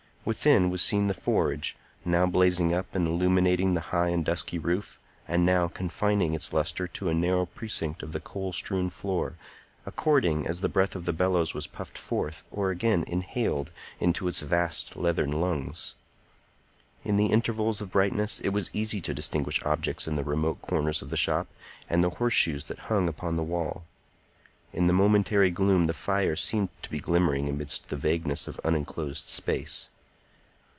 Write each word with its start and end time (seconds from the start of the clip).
Within 0.23 0.69
was 0.69 0.83
seen 0.83 1.07
the 1.07 1.15
forge, 1.15 1.75
now 2.05 2.27
blazing 2.27 2.75
up 2.75 2.85
and 2.93 3.07
illuminating 3.07 3.73
the 3.73 3.79
high 3.89 4.09
and 4.09 4.23
dusky 4.23 4.59
roof, 4.59 4.99
and 5.27 5.43
now 5.43 5.67
confining 5.67 6.35
its 6.35 6.53
lustre 6.53 6.85
to 6.89 7.09
a 7.09 7.13
narrow 7.15 7.47
precinct 7.47 8.03
of 8.03 8.11
the 8.11 8.19
coal 8.19 8.53
strewn 8.53 8.91
floor, 8.91 9.33
according 9.83 10.45
as 10.45 10.61
the 10.61 10.69
breath 10.69 10.95
of 10.95 11.05
the 11.05 11.11
bellows 11.11 11.55
was 11.55 11.65
puffed 11.65 11.97
forth 11.97 12.43
or 12.51 12.69
again 12.69 13.03
inhaled 13.07 13.71
into 13.99 14.27
its 14.27 14.41
vast 14.41 14.95
leathern 14.95 15.31
lungs. 15.31 15.95
In 17.03 17.17
the 17.17 17.31
intervals 17.31 17.81
of 17.81 17.89
brightness 17.91 18.39
it 18.41 18.49
was 18.49 18.69
easy 18.73 19.01
to 19.01 19.15
distinguish 19.15 19.59
objects 19.65 20.07
in 20.07 20.17
remote 20.17 20.61
corners 20.61 21.01
of 21.01 21.09
the 21.09 21.17
shop 21.17 21.47
and 21.89 22.03
the 22.03 22.11
horseshoes 22.21 22.65
that 22.65 22.77
hung 22.91 23.07
upon 23.09 23.37
the 23.37 23.41
wall; 23.43 23.85
in 24.71 24.85
the 24.85 24.93
momentary 24.93 25.49
gloom 25.49 25.87
the 25.87 25.95
fire 25.95 26.35
seemed 26.35 26.69
to 26.83 26.91
be 26.91 26.99
glimmering 26.99 27.49
amidst 27.49 27.89
the 27.89 27.97
vagueness 27.97 28.47
of 28.47 28.61
unenclosed 28.63 29.27
space. 29.27 29.89